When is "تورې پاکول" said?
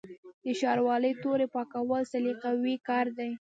1.23-2.01